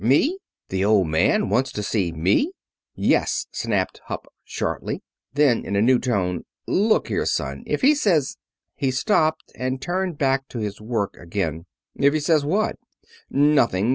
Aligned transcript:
"Me? 0.03 0.39
The 0.69 0.83
Old 0.83 1.09
Man 1.09 1.47
wants 1.47 1.71
to 1.73 1.83
see 1.83 2.11
me?" 2.11 2.53
"Yes," 2.95 3.45
snapped 3.51 4.01
Hupp 4.05 4.25
shortly. 4.43 5.03
Then, 5.33 5.63
in 5.63 5.75
a 5.75 5.81
new 5.83 5.99
tone, 5.99 6.41
"Look 6.65 7.09
here, 7.09 7.27
son. 7.27 7.61
If 7.67 7.81
he 7.83 7.93
says" 7.93 8.37
He 8.75 8.89
stopped, 8.89 9.51
and 9.53 9.79
turned 9.79 10.17
back 10.17 10.47
to 10.47 10.57
his 10.57 10.81
work 10.81 11.15
again. 11.21 11.67
"If 11.93 12.15
he 12.15 12.19
says 12.19 12.43
what?" 12.43 12.77
"Nothing. 13.29 13.89